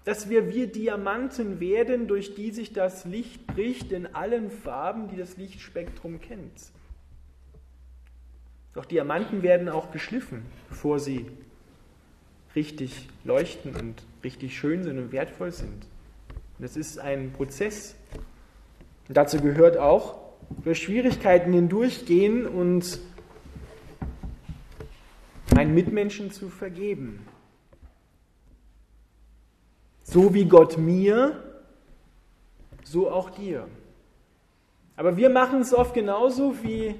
dass 0.06 0.30
wir 0.30 0.54
wie 0.54 0.68
Diamanten 0.68 1.60
werden, 1.60 2.08
durch 2.08 2.36
die 2.36 2.52
sich 2.52 2.72
das 2.72 3.06
Licht 3.06 3.46
bricht 3.48 3.92
in 3.92 4.06
allen 4.14 4.52
Farben, 4.52 5.10
die 5.10 5.18
das 5.18 5.36
Lichtspektrum 5.36 6.22
kennt. 6.22 6.72
Doch 8.74 8.86
Diamanten 8.86 9.42
werden 9.42 9.68
auch 9.68 9.92
geschliffen, 9.92 10.44
bevor 10.70 11.00
sie 11.00 11.26
richtig 12.56 13.10
leuchten 13.24 13.76
und 13.76 14.04
richtig 14.24 14.58
schön 14.58 14.84
sind 14.84 15.00
und 15.00 15.12
wertvoll 15.12 15.52
sind. 15.52 15.88
Das 16.60 16.78
ist 16.78 17.00
ein 17.00 17.34
Prozess. 17.34 17.96
Und 19.08 19.18
dazu 19.18 19.40
gehört 19.42 19.78
auch, 19.78 20.18
durch 20.64 20.84
Schwierigkeiten 20.84 21.52
hindurchgehen 21.54 22.48
und 22.48 23.00
meinen 25.54 25.74
Mitmenschen 25.74 26.32
zu 26.32 26.50
vergeben. 26.50 27.26
So 30.04 30.34
wie 30.34 30.46
Gott 30.46 30.78
mir, 30.78 31.44
so 32.84 33.10
auch 33.10 33.32
dir. 33.32 33.68
Aber 34.96 35.18
wir 35.18 35.30
machen 35.30 35.62
es 35.62 35.74
oft 35.74 35.94
genauso 35.94 36.64
wie 36.64 36.96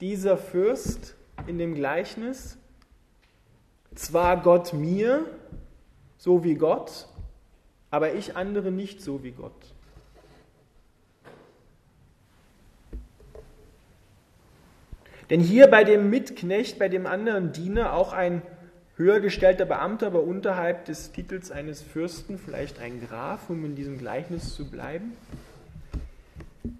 dieser 0.00 0.36
Fürst 0.36 1.14
in 1.46 1.58
dem 1.58 1.74
Gleichnis. 1.74 2.58
Zwar 3.94 4.42
Gott 4.42 4.74
mir, 4.74 5.24
so 6.18 6.44
wie 6.44 6.54
Gott, 6.54 7.08
aber 7.90 8.14
ich 8.14 8.36
andere 8.36 8.70
nicht 8.70 9.00
so 9.00 9.22
wie 9.22 9.32
Gott. 9.32 9.52
Denn 15.30 15.40
hier 15.40 15.66
bei 15.66 15.82
dem 15.82 16.08
Mitknecht, 16.10 16.78
bei 16.78 16.88
dem 16.88 17.06
anderen 17.06 17.52
Diener 17.52 17.92
auch 17.92 18.12
ein 18.12 18.42
höher 18.96 19.20
gestellter 19.20 19.66
Beamter, 19.66 20.06
aber 20.08 20.22
unterhalb 20.22 20.84
des 20.86 21.12
Titels 21.12 21.50
eines 21.50 21.82
Fürsten, 21.82 22.38
vielleicht 22.38 22.78
ein 22.78 23.00
Graf, 23.00 23.50
um 23.50 23.64
in 23.64 23.74
diesem 23.74 23.98
Gleichnis 23.98 24.54
zu 24.54 24.70
bleiben. 24.70 25.12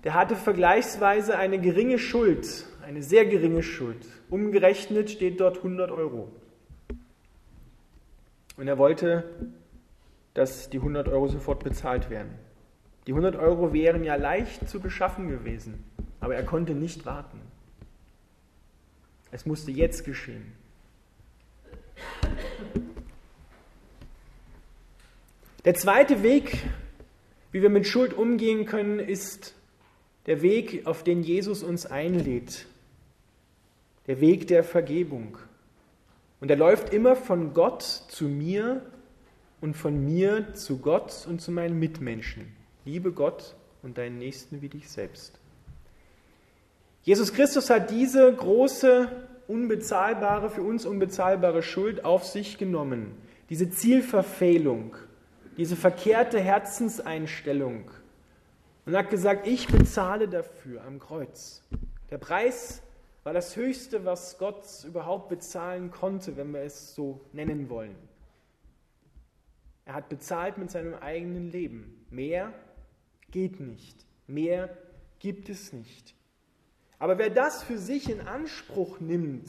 Der 0.04 0.14
hatte 0.14 0.36
vergleichsweise 0.36 1.36
eine 1.36 1.58
geringe 1.58 1.98
Schuld, 1.98 2.66
eine 2.86 3.02
sehr 3.02 3.26
geringe 3.26 3.62
Schuld. 3.62 4.06
Umgerechnet 4.30 5.10
steht 5.10 5.40
dort 5.40 5.58
100 5.58 5.90
Euro. 5.90 6.30
Und 8.56 8.68
er 8.68 8.78
wollte, 8.78 9.25
dass 10.37 10.69
die 10.69 10.76
100 10.76 11.09
Euro 11.09 11.28
sofort 11.28 11.64
bezahlt 11.64 12.11
werden. 12.11 12.35
Die 13.07 13.12
100 13.12 13.37
Euro 13.37 13.73
wären 13.73 14.05
ja 14.05 14.16
leicht 14.16 14.69
zu 14.69 14.81
beschaffen 14.81 15.28
gewesen, 15.28 15.83
aber 16.21 16.35
er 16.35 16.45
konnte 16.45 16.75
nicht 16.75 17.07
warten. 17.07 17.40
Es 19.31 19.47
musste 19.47 19.71
jetzt 19.71 20.05
geschehen. 20.05 20.52
Der 25.64 25.75
zweite 25.75 26.23
Weg, 26.23 26.64
wie 27.50 27.62
wir 27.62 27.71
mit 27.71 27.87
Schuld 27.87 28.12
umgehen 28.12 28.66
können, 28.66 28.99
ist 28.99 29.55
der 30.26 30.43
Weg, 30.43 30.87
auf 30.87 31.02
den 31.02 31.23
Jesus 31.23 31.62
uns 31.62 31.87
einlädt. 31.87 32.66
Der 34.07 34.21
Weg 34.21 34.49
der 34.49 34.64
Vergebung. 34.64 35.38
Und 36.40 36.50
er 36.50 36.57
läuft 36.57 36.93
immer 36.93 37.16
von 37.16 37.55
Gott 37.55 37.83
zu 37.83 38.25
mir 38.25 38.83
und 39.60 39.75
von 39.75 40.04
mir 40.04 40.54
zu 40.54 40.78
Gott 40.78 41.26
und 41.28 41.40
zu 41.40 41.50
meinen 41.50 41.78
Mitmenschen. 41.78 42.54
Liebe 42.84 43.12
Gott 43.12 43.54
und 43.82 43.98
deinen 43.98 44.18
Nächsten 44.18 44.62
wie 44.62 44.68
dich 44.68 44.88
selbst. 44.88 45.38
Jesus 47.02 47.32
Christus 47.32 47.70
hat 47.70 47.90
diese 47.90 48.32
große 48.32 49.08
unbezahlbare, 49.48 50.50
für 50.50 50.62
uns 50.62 50.86
unbezahlbare 50.86 51.62
Schuld 51.62 52.04
auf 52.04 52.25
sich 52.25 52.58
genommen. 52.58 53.16
Diese 53.48 53.70
Zielverfehlung, 53.70 54.96
diese 55.56 55.76
verkehrte 55.76 56.40
Herzenseinstellung. 56.40 57.90
Und 58.84 58.96
hat 58.96 59.10
gesagt, 59.10 59.46
ich 59.46 59.66
bezahle 59.66 60.28
dafür 60.28 60.84
am 60.84 60.98
Kreuz. 60.98 61.62
Der 62.10 62.18
Preis 62.18 62.82
war 63.25 63.32
das 63.32 63.56
Höchste, 63.56 64.04
was 64.04 64.38
Gott 64.38 64.64
überhaupt 64.86 65.28
bezahlen 65.28 65.90
konnte, 65.90 66.36
wenn 66.36 66.52
wir 66.52 66.60
es 66.60 66.94
so 66.94 67.20
nennen 67.32 67.68
wollen. 67.68 67.96
Er 69.87 69.95
hat 69.95 70.09
bezahlt 70.09 70.59
mit 70.59 70.71
seinem 70.71 70.95
eigenen 70.95 71.50
Leben. 71.50 72.05
Mehr 72.11 72.52
geht 73.31 73.61
nicht. 73.61 74.05
Mehr 74.26 74.76
gibt 75.21 75.49
es 75.49 75.73
nicht. 75.73 76.14
Aber 76.99 77.19
wer 77.19 77.31
das 77.31 77.62
für 77.62 77.78
sich 77.78 78.11
in 78.11 78.21
Anspruch 78.21 79.00
nimmt, 79.00 79.49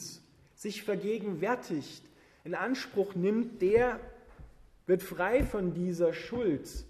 sich 0.54 0.84
vergegenwärtigt, 0.84 2.04
in 2.44 2.54
Anspruch 2.54 3.14
nimmt, 3.14 3.60
der 3.62 3.98
wird 4.86 5.02
frei 5.02 5.42
von 5.42 5.74
dieser 5.74 6.12
Schuld. 6.12 6.86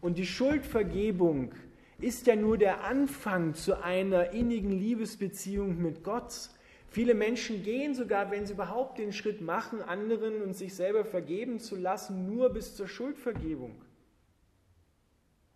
Und 0.00 0.18
die 0.18 0.26
Schuldvergebung 0.26 1.54
ist 1.98 2.26
ja 2.26 2.36
nur 2.36 2.58
der 2.58 2.84
Anfang 2.84 3.54
zu 3.54 3.82
einer 3.82 4.32
innigen 4.32 4.72
Liebesbeziehung 4.72 5.80
mit 5.80 6.04
Gott. 6.04 6.50
Viele 6.92 7.14
Menschen 7.14 7.62
gehen 7.62 7.94
sogar, 7.94 8.30
wenn 8.30 8.44
sie 8.44 8.52
überhaupt 8.52 8.98
den 8.98 9.14
Schritt 9.14 9.40
machen, 9.40 9.80
anderen 9.80 10.42
und 10.42 10.52
sich 10.52 10.74
selber 10.74 11.06
vergeben 11.06 11.58
zu 11.58 11.74
lassen, 11.74 12.26
nur 12.26 12.50
bis 12.50 12.76
zur 12.76 12.86
Schuldvergebung. 12.86 13.82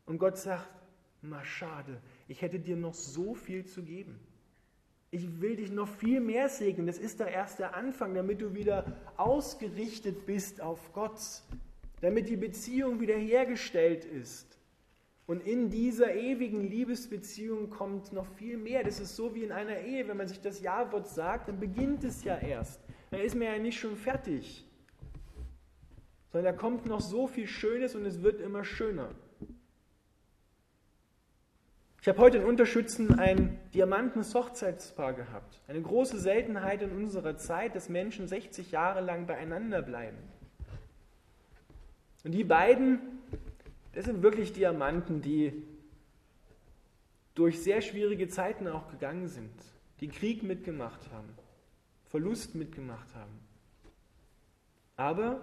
Und 0.07 0.16
Gott 0.16 0.38
sagt, 0.38 0.66
mal 1.21 1.45
schade, 1.45 2.00
ich 2.26 2.40
hätte 2.40 2.59
dir 2.59 2.76
noch 2.76 2.95
so 2.95 3.35
viel 3.35 3.66
zu 3.66 3.83
geben. 3.83 4.19
Ich 5.11 5.43
will 5.43 5.57
dich 5.57 5.71
noch 5.71 5.88
viel 5.88 6.21
mehr 6.21 6.49
segnen. 6.49 6.87
Das 6.87 6.97
ist 6.97 7.21
doch 7.21 7.28
erst 7.28 7.59
der 7.59 7.76
Anfang, 7.76 8.14
damit 8.14 8.40
du 8.40 8.55
wieder 8.55 8.97
ausgerichtet 9.19 10.25
bist 10.25 10.62
auf 10.62 10.95
Gott, 10.95 11.21
damit 12.00 12.31
die 12.31 12.37
Beziehung 12.37 12.99
wiederhergestellt 12.99 14.07
ist. 14.07 14.55
Und 15.26 15.45
in 15.45 15.71
dieser 15.71 16.14
ewigen 16.14 16.61
Liebesbeziehung 16.61 17.68
kommt 17.68 18.12
noch 18.12 18.26
viel 18.26 18.56
mehr. 18.56 18.85
Das 18.85 19.00
ist 19.00 19.16
so 19.16 19.35
wie 19.35 19.42
in 19.42 19.50
einer 19.50 19.80
Ehe, 19.80 20.06
wenn 20.06 20.16
man 20.16 20.28
sich 20.28 20.40
das 20.40 20.61
Ja-Wort 20.61 21.09
sagt, 21.09 21.49
dann 21.49 21.59
beginnt 21.59 22.04
es 22.04 22.23
ja 22.23 22.38
erst. 22.38 22.80
Dann 23.11 23.21
ist 23.21 23.35
man 23.35 23.49
ja 23.49 23.59
nicht 23.59 23.78
schon 23.78 23.97
fertig, 23.97 24.64
sondern 26.30 26.54
da 26.54 26.61
kommt 26.61 26.87
noch 26.87 27.00
so 27.00 27.26
viel 27.26 27.47
Schönes 27.47 27.95
und 27.97 28.04
es 28.04 28.23
wird 28.23 28.40
immer 28.40 28.64
schöner. 28.64 29.11
Ich 32.06 32.09
habe 32.09 32.21
heute 32.21 32.38
in 32.38 32.45
Unterschützen 32.45 33.18
ein 33.18 33.59
diamantenes 33.75 34.33
Hochzeitspaar 34.33 35.14
gehabt. 35.14 35.61
Eine 35.66 35.83
große 35.83 36.21
Seltenheit 36.21 36.83
in 36.83 36.92
unserer 36.92 37.37
Zeit, 37.37 37.75
dass 37.75 37.88
Menschen 37.88 38.28
60 38.28 38.71
Jahre 38.71 39.00
lang 39.00 39.26
beieinander 39.26 39.83
bleiben. 39.83 40.18
Und 42.23 42.30
die 42.30 42.45
beiden, 42.45 43.15
das 43.96 44.04
sind 44.04 44.22
wirklich 44.22 44.52
Diamanten, 44.52 45.22
die 45.22 45.54
durch 47.34 47.62
sehr 47.62 47.80
schwierige 47.80 48.28
Zeiten 48.28 48.68
auch 48.68 48.90
gegangen 48.90 49.26
sind. 49.26 49.50
die 50.00 50.08
Krieg 50.08 50.42
mitgemacht 50.42 51.10
haben, 51.10 51.30
Verlust 52.10 52.54
mitgemacht 52.54 53.14
haben. 53.14 53.32
Aber 54.96 55.40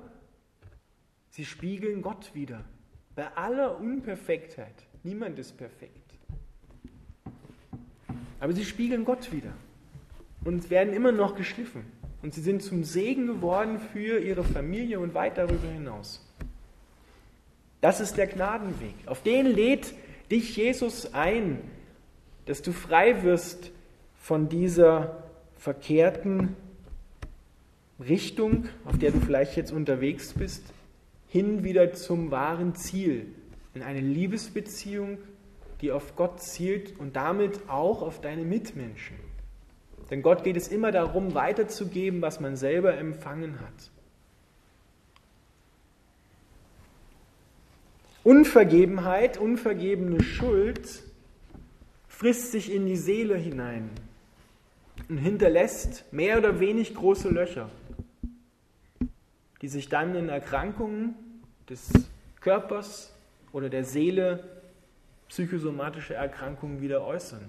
sie 1.32 1.44
spiegeln 1.44 2.04
Gott 2.04 2.36
wieder. 2.36 2.64
Bei 3.16 3.36
aller 3.36 3.80
Unperfektheit. 3.80 4.86
Niemand 5.02 5.40
ist 5.40 5.58
perfekt. 5.58 6.14
Aber 8.40 8.54
sie 8.54 8.66
spiegeln 8.66 9.04
Gott 9.04 9.32
wieder 9.32 9.54
und 10.46 10.70
werden 10.70 10.94
immer 10.94 11.12
noch 11.12 11.36
geschliffen. 11.36 11.86
Und 12.22 12.36
sie 12.36 12.42
sind 12.42 12.62
zum 12.62 12.84
Segen 12.84 13.26
geworden 13.26 13.80
für 13.80 14.20
ihre 14.20 14.44
Familie 14.44 15.00
und 15.00 15.16
weit 15.16 15.40
darüber 15.40 15.68
hinaus. 15.68 16.24
Das 17.84 18.00
ist 18.00 18.16
der 18.16 18.28
Gnadenweg. 18.28 18.96
Auf 19.08 19.24
den 19.24 19.46
lädt 19.46 19.94
dich 20.32 20.56
Jesus 20.56 21.14
ein, 21.14 21.60
dass 22.46 22.62
du 22.62 22.72
frei 22.72 23.24
wirst 23.24 23.72
von 24.22 24.48
dieser 24.48 25.22
verkehrten 25.58 26.56
Richtung, 28.00 28.70
auf 28.86 28.98
der 28.98 29.12
du 29.12 29.20
vielleicht 29.20 29.58
jetzt 29.58 29.74
unterwegs 29.74 30.32
bist, 30.32 30.64
hin 31.28 31.66
wieder 31.66 31.92
zum 31.92 32.32
wahren 32.32 32.74
Ziel, 32.74 33.26
in 33.74 33.82
eine 33.84 34.00
Liebesbeziehung, 34.00 35.18
die 35.82 35.92
auf 35.92 36.16
Gott 36.16 36.42
zielt 36.42 36.98
und 37.02 37.18
damit 37.18 37.68
auch 37.68 38.02
auf 38.02 38.22
deine 38.22 38.46
Mitmenschen. 38.46 39.18
Denn 40.10 40.22
Gott 40.22 40.46
geht 40.46 40.56
es 40.56 40.70
immer 40.70 40.94
darum, 40.94 41.34
weiterzugeben, 41.34 42.22
was 42.22 42.40
man 42.40 42.56
selber 42.56 42.98
empfangen 42.98 43.60
hat. 43.60 43.92
Unvergebenheit, 48.24 49.38
unvergebene 49.38 50.24
Schuld 50.24 51.04
frisst 52.08 52.52
sich 52.52 52.72
in 52.72 52.86
die 52.86 52.96
Seele 52.96 53.36
hinein 53.36 53.90
und 55.10 55.18
hinterlässt 55.18 56.12
mehr 56.14 56.38
oder 56.38 56.60
wenig 56.60 56.96
große 56.96 57.30
Löcher, 57.30 57.70
die 59.62 59.68
sich 59.68 59.90
dann 59.90 60.16
in 60.16 60.30
Erkrankungen 60.30 61.16
des 61.70 61.92
Körpers 62.40 63.14
oder 63.52 63.70
der 63.70 63.84
Seele, 63.84 64.62
psychosomatische 65.28 66.14
Erkrankungen 66.14 66.82
wieder 66.82 67.06
äußern. 67.06 67.44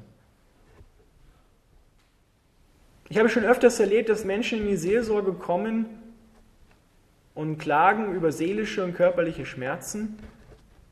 Ich 3.08 3.18
habe 3.18 3.28
schon 3.28 3.44
öfters 3.44 3.78
erlebt, 3.78 4.08
dass 4.08 4.24
Menschen 4.24 4.60
in 4.62 4.68
die 4.68 4.76
Seelsorge 4.76 5.34
kommen 5.34 5.86
und 7.34 7.58
klagen 7.58 8.14
über 8.14 8.32
seelische 8.32 8.82
und 8.82 8.94
körperliche 8.94 9.44
Schmerzen. 9.44 10.18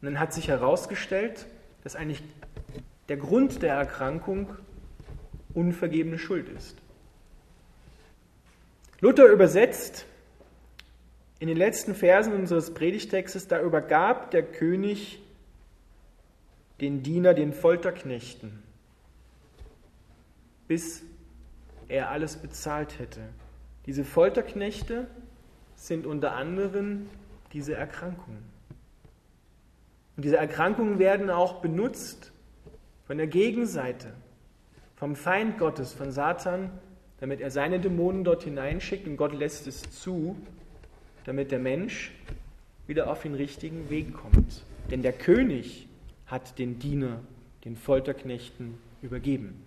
Und 0.02 0.06
dann 0.06 0.18
hat 0.18 0.34
sich 0.34 0.48
herausgestellt, 0.48 1.46
dass 1.84 1.94
eigentlich 1.94 2.22
der 3.08 3.16
Grund 3.16 3.62
der 3.62 3.74
Erkrankung 3.74 4.48
unvergebene 5.54 6.18
Schuld 6.18 6.48
ist. 6.48 6.76
Luther 9.00 9.26
übersetzt 9.26 10.06
in 11.38 11.46
den 11.46 11.56
letzten 11.56 11.94
Versen 11.94 12.32
unseres 12.32 12.74
Predigtextes, 12.74 13.46
da 13.46 13.60
übergab 13.60 14.32
der 14.32 14.42
König 14.42 15.20
den 16.80 17.04
Diener 17.04 17.32
den 17.32 17.52
Folterknechten, 17.52 18.60
bis 20.66 21.02
er 21.86 22.10
alles 22.10 22.36
bezahlt 22.36 22.98
hätte. 22.98 23.20
Diese 23.86 24.04
Folterknechte 24.04 25.06
sind 25.76 26.06
unter 26.06 26.32
anderem 26.32 27.08
diese 27.52 27.74
Erkrankungen. 27.74 28.51
Und 30.22 30.26
diese 30.26 30.36
Erkrankungen 30.36 31.00
werden 31.00 31.30
auch 31.30 31.54
benutzt 31.62 32.30
von 33.08 33.18
der 33.18 33.26
Gegenseite, 33.26 34.12
vom 34.94 35.16
Feind 35.16 35.58
Gottes, 35.58 35.94
von 35.94 36.12
Satan, 36.12 36.70
damit 37.18 37.40
er 37.40 37.50
seine 37.50 37.80
Dämonen 37.80 38.22
dort 38.22 38.44
hineinschickt 38.44 39.08
und 39.08 39.16
Gott 39.16 39.32
lässt 39.32 39.66
es 39.66 39.82
zu, 39.90 40.36
damit 41.24 41.50
der 41.50 41.58
Mensch 41.58 42.12
wieder 42.86 43.10
auf 43.10 43.22
den 43.22 43.34
richtigen 43.34 43.90
Weg 43.90 44.14
kommt. 44.14 44.62
Denn 44.92 45.02
der 45.02 45.12
König 45.12 45.88
hat 46.26 46.56
den 46.56 46.78
Diener, 46.78 47.18
den 47.64 47.74
Folterknechten 47.74 48.78
übergeben. 49.02 49.60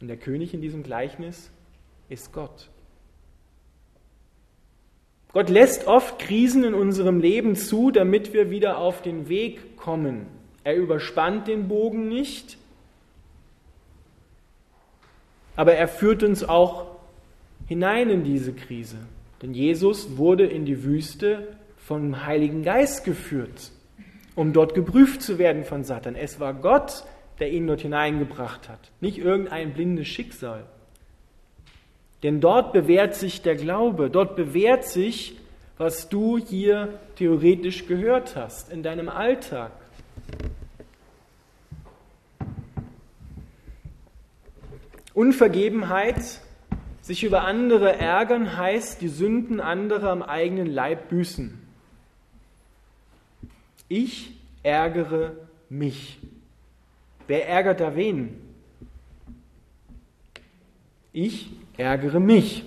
Und 0.00 0.08
der 0.08 0.16
König 0.16 0.54
in 0.54 0.60
diesem 0.60 0.82
Gleichnis 0.82 1.52
ist 2.08 2.32
Gott. 2.32 2.68
Gott 5.32 5.48
lässt 5.48 5.86
oft 5.86 6.18
Krisen 6.18 6.64
in 6.64 6.74
unserem 6.74 7.20
Leben 7.20 7.54
zu, 7.54 7.90
damit 7.90 8.32
wir 8.32 8.50
wieder 8.50 8.78
auf 8.78 9.02
den 9.02 9.28
Weg 9.28 9.76
kommen. 9.76 10.26
Er 10.64 10.76
überspannt 10.76 11.46
den 11.46 11.68
Bogen 11.68 12.08
nicht, 12.08 12.58
aber 15.56 15.74
er 15.74 15.88
führt 15.88 16.22
uns 16.22 16.42
auch 16.42 16.86
hinein 17.68 18.10
in 18.10 18.24
diese 18.24 18.52
Krise. 18.52 18.96
Denn 19.42 19.54
Jesus 19.54 20.16
wurde 20.16 20.46
in 20.46 20.64
die 20.64 20.82
Wüste 20.82 21.56
vom 21.76 22.26
Heiligen 22.26 22.62
Geist 22.62 23.04
geführt, 23.04 23.70
um 24.34 24.52
dort 24.52 24.74
geprüft 24.74 25.22
zu 25.22 25.38
werden 25.38 25.64
von 25.64 25.84
Satan. 25.84 26.14
Es 26.14 26.40
war 26.40 26.54
Gott, 26.54 27.04
der 27.38 27.50
ihn 27.50 27.66
dort 27.66 27.80
hineingebracht 27.80 28.68
hat, 28.68 28.90
nicht 29.00 29.18
irgendein 29.18 29.72
blindes 29.72 30.08
Schicksal. 30.08 30.64
Denn 32.22 32.40
dort 32.40 32.72
bewährt 32.72 33.14
sich 33.14 33.42
der 33.42 33.56
Glaube, 33.56 34.10
dort 34.10 34.36
bewährt 34.36 34.84
sich, 34.84 35.36
was 35.78 36.10
du 36.10 36.36
hier 36.36 37.00
theoretisch 37.16 37.86
gehört 37.86 38.36
hast 38.36 38.70
in 38.70 38.82
deinem 38.82 39.08
Alltag. 39.08 39.72
Unvergebenheit, 45.14 46.40
sich 47.00 47.24
über 47.24 47.42
andere 47.42 47.96
ärgern, 47.96 48.56
heißt 48.56 49.00
die 49.00 49.08
Sünden 49.08 49.60
anderer 49.60 50.10
am 50.10 50.22
eigenen 50.22 50.66
Leib 50.66 51.08
büßen. 51.08 51.58
Ich 53.88 54.32
ärgere 54.62 55.32
mich. 55.68 56.18
Wer 57.26 57.48
ärgert 57.48 57.80
da 57.80 57.96
wen? 57.96 58.40
Ich 61.12 61.50
ärgere 61.76 62.20
mich. 62.20 62.64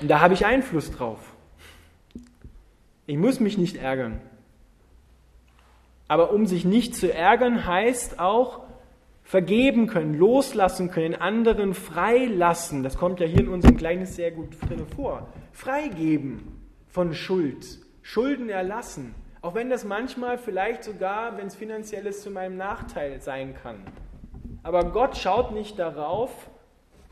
Und 0.00 0.08
da 0.08 0.20
habe 0.20 0.34
ich 0.34 0.46
Einfluss 0.46 0.90
drauf. 0.90 1.18
Ich 3.06 3.16
muss 3.16 3.40
mich 3.40 3.56
nicht 3.56 3.76
ärgern. 3.76 4.20
Aber 6.08 6.32
um 6.32 6.46
sich 6.46 6.64
nicht 6.64 6.94
zu 6.94 7.12
ärgern, 7.12 7.66
heißt 7.66 8.18
auch, 8.18 8.60
vergeben 9.26 9.88
können, 9.88 10.14
loslassen 10.14 10.90
können, 10.90 11.16
anderen 11.16 11.74
freilassen. 11.74 12.84
Das 12.84 12.96
kommt 12.96 13.18
ja 13.18 13.26
hier 13.26 13.40
in 13.40 13.48
unserem 13.48 13.76
Kleines 13.76 14.14
sehr 14.14 14.30
gut 14.30 14.50
drin 14.68 14.86
vor. 14.94 15.26
Freigeben 15.52 16.60
von 16.88 17.12
Schuld, 17.12 17.80
Schulden 18.02 18.48
erlassen. 18.48 19.14
Auch 19.42 19.54
wenn 19.54 19.68
das 19.68 19.84
manchmal 19.84 20.38
vielleicht 20.38 20.84
sogar, 20.84 21.36
wenn 21.38 21.48
es 21.48 21.56
finanziell 21.56 22.06
ist, 22.06 22.22
zu 22.22 22.30
meinem 22.30 22.56
Nachteil 22.56 23.20
sein 23.20 23.54
kann. 23.54 23.78
Aber 24.62 24.90
Gott 24.90 25.16
schaut 25.16 25.52
nicht 25.52 25.78
darauf, 25.78 26.50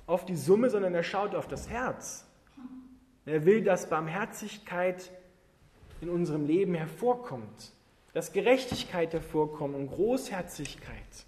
auf 0.06 0.24
die 0.24 0.36
Summe, 0.36 0.70
sondern 0.70 0.94
er 0.94 1.02
schaut 1.02 1.34
auf 1.34 1.48
das 1.48 1.68
Herz. 1.68 2.26
Er 3.26 3.44
will, 3.46 3.62
dass 3.62 3.88
Barmherzigkeit 3.88 5.10
in 6.00 6.10
unserem 6.10 6.46
Leben 6.46 6.74
hervorkommt, 6.74 7.72
dass 8.12 8.32
Gerechtigkeit 8.32 9.12
hervorkommt 9.12 9.74
und 9.74 9.88
Großherzigkeit. 9.88 11.26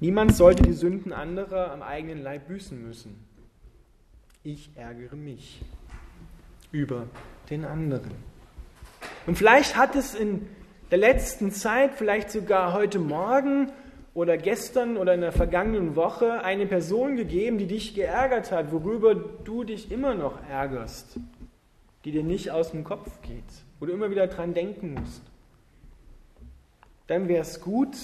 Niemand 0.00 0.34
sollte 0.34 0.64
die 0.64 0.72
Sünden 0.72 1.12
anderer 1.12 1.70
am 1.70 1.80
eigenen 1.80 2.22
Leib 2.22 2.48
büßen 2.48 2.82
müssen. 2.82 3.24
Ich 4.42 4.70
ärgere 4.74 5.14
mich 5.14 5.62
über 6.72 7.06
den 7.50 7.64
anderen. 7.64 8.10
Und 9.28 9.38
vielleicht 9.38 9.76
hat 9.76 9.94
es 9.94 10.16
in 10.16 10.48
der 10.90 10.98
letzten 10.98 11.52
Zeit, 11.52 11.94
vielleicht 11.94 12.32
sogar 12.32 12.72
heute 12.72 12.98
Morgen 12.98 13.70
oder 14.14 14.36
gestern 14.36 14.96
oder 14.96 15.14
in 15.14 15.22
der 15.22 15.32
vergangenen 15.32 15.96
Woche 15.96 16.44
eine 16.44 16.66
Person 16.66 17.16
gegeben, 17.16 17.58
die 17.58 17.66
dich 17.66 17.94
geärgert 17.94 18.52
hat, 18.52 18.70
worüber 18.72 19.14
du 19.14 19.64
dich 19.64 19.90
immer 19.90 20.14
noch 20.14 20.38
ärgerst, 20.48 21.18
die 22.04 22.12
dir 22.12 22.22
nicht 22.22 22.50
aus 22.50 22.72
dem 22.72 22.84
Kopf 22.84 23.22
geht, 23.22 23.44
wo 23.80 23.86
du 23.86 23.92
immer 23.92 24.10
wieder 24.10 24.26
dran 24.26 24.52
denken 24.52 24.94
musst. 24.94 25.22
Dann 27.06 27.28
wäre 27.28 27.42
es 27.42 27.60
gut, 27.60 27.96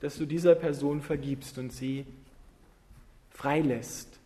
dass 0.00 0.16
du 0.16 0.26
dieser 0.26 0.54
Person 0.54 1.00
vergibst 1.00 1.58
und 1.58 1.72
sie 1.72 2.06
freilässt. 3.30 4.18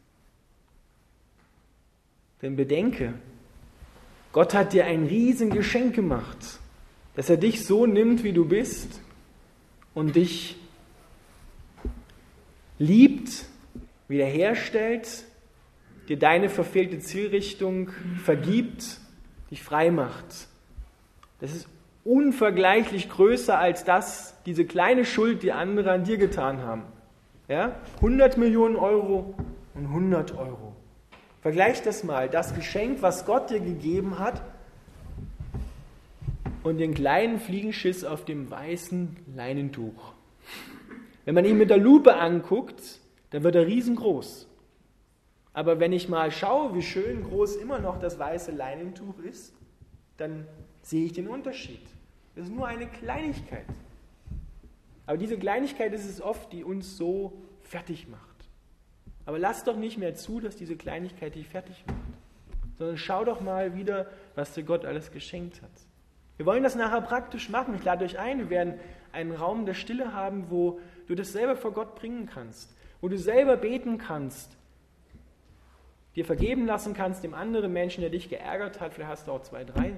Denn 2.42 2.56
bedenke, 2.56 3.14
Gott 4.32 4.52
hat 4.52 4.72
dir 4.72 4.84
ein 4.84 5.06
Riesengeschenk 5.06 5.94
gemacht, 5.94 6.58
dass 7.14 7.30
er 7.30 7.36
dich 7.36 7.64
so 7.64 7.86
nimmt, 7.86 8.22
wie 8.22 8.32
du 8.32 8.44
bist 8.44 9.00
und 9.94 10.16
dich 10.16 10.56
liebt, 12.78 13.46
wiederherstellt, 14.08 15.24
dir 16.08 16.18
deine 16.18 16.48
verfehlte 16.48 16.98
Zielrichtung 16.98 17.90
vergibt, 18.22 18.98
dich 19.50 19.62
frei 19.62 19.90
macht. 19.90 20.48
Das 21.40 21.54
ist 21.54 21.68
unvergleichlich 22.04 23.08
größer 23.08 23.58
als 23.58 23.84
das, 23.84 24.34
diese 24.44 24.64
kleine 24.64 25.04
Schuld, 25.04 25.42
die 25.42 25.52
andere 25.52 25.92
an 25.92 26.04
dir 26.04 26.18
getan 26.18 26.62
haben. 26.62 26.82
Ja? 27.48 27.76
100 27.96 28.36
Millionen 28.36 28.76
Euro 28.76 29.34
und 29.74 29.86
100 29.86 30.36
Euro. 30.36 30.76
Vergleich 31.42 31.82
das 31.82 32.04
mal, 32.04 32.28
das 32.28 32.54
Geschenk, 32.54 33.02
was 33.02 33.26
Gott 33.26 33.50
dir 33.50 33.60
gegeben 33.60 34.18
hat, 34.18 34.42
und 36.62 36.78
den 36.78 36.94
kleinen 36.94 37.38
Fliegenschiss 37.38 38.04
auf 38.04 38.24
dem 38.24 38.50
weißen 38.50 39.16
Leinentuch. 39.36 40.14
Wenn 41.24 41.34
man 41.34 41.44
ihn 41.44 41.58
mit 41.58 41.70
der 41.70 41.78
Lupe 41.78 42.16
anguckt, 42.16 43.00
dann 43.30 43.42
wird 43.42 43.54
er 43.54 43.66
riesengroß. 43.66 44.46
Aber 45.52 45.80
wenn 45.80 45.92
ich 45.92 46.08
mal 46.08 46.30
schaue, 46.30 46.74
wie 46.74 46.82
schön 46.82 47.24
groß 47.24 47.56
immer 47.56 47.78
noch 47.78 47.98
das 47.98 48.18
weiße 48.18 48.50
Leinentuch 48.50 49.18
ist, 49.20 49.54
dann 50.16 50.46
sehe 50.82 51.06
ich 51.06 51.12
den 51.12 51.28
Unterschied. 51.28 51.80
Das 52.34 52.46
ist 52.46 52.52
nur 52.52 52.66
eine 52.66 52.86
Kleinigkeit. 52.86 53.66
Aber 55.06 55.16
diese 55.16 55.38
Kleinigkeit 55.38 55.92
ist 55.92 56.08
es 56.08 56.20
oft, 56.20 56.52
die 56.52 56.64
uns 56.64 56.96
so 56.96 57.32
fertig 57.62 58.08
macht. 58.08 58.22
Aber 59.26 59.38
lass 59.38 59.64
doch 59.64 59.76
nicht 59.76 59.96
mehr 59.96 60.14
zu, 60.14 60.40
dass 60.40 60.56
diese 60.56 60.76
Kleinigkeit 60.76 61.34
dich 61.34 61.48
fertig 61.48 61.84
macht. 61.86 61.98
Sondern 62.76 62.98
schau 62.98 63.24
doch 63.24 63.40
mal 63.40 63.76
wieder, 63.76 64.06
was 64.34 64.54
dir 64.54 64.64
Gott 64.64 64.84
alles 64.84 65.12
geschenkt 65.12 65.62
hat. 65.62 65.70
Wir 66.36 66.46
wollen 66.46 66.64
das 66.64 66.74
nachher 66.74 67.00
praktisch 67.00 67.48
machen. 67.48 67.76
Ich 67.76 67.84
lade 67.84 68.04
euch 68.04 68.18
ein. 68.18 68.38
Wir 68.38 68.50
werden 68.50 68.74
einen 69.12 69.32
Raum 69.32 69.66
der 69.66 69.74
Stille 69.74 70.12
haben, 70.12 70.50
wo 70.50 70.80
du 71.06 71.14
das 71.14 71.32
selber 71.32 71.56
vor 71.56 71.72
Gott 71.72 71.94
bringen 71.96 72.26
kannst. 72.26 72.74
Wo 73.00 73.08
du 73.08 73.18
selber 73.18 73.56
beten 73.56 73.98
kannst. 73.98 74.56
Dir 76.16 76.24
vergeben 76.24 76.66
lassen 76.66 76.94
kannst, 76.94 77.24
dem 77.24 77.34
anderen 77.34 77.72
Menschen, 77.72 78.00
der 78.00 78.10
dich 78.10 78.28
geärgert 78.28 78.80
hat. 78.80 78.94
Vielleicht 78.94 79.10
hast 79.10 79.26
du 79.26 79.32
auch 79.32 79.42
zwei, 79.42 79.64
drei 79.64 79.94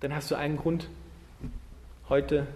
dann 0.00 0.14
hast 0.14 0.30
du 0.30 0.34
einen 0.34 0.56
Grund, 0.56 0.88
heute 2.08 2.46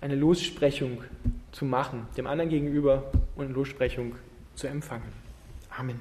eine 0.00 0.14
Lossprechung 0.14 1.04
zu 1.52 1.64
machen, 1.64 2.06
dem 2.16 2.26
anderen 2.26 2.48
gegenüber 2.48 3.10
und 3.36 3.46
eine 3.46 3.54
Lossprechung 3.54 4.14
zu 4.54 4.66
empfangen. 4.66 5.12
Amen. 5.76 6.00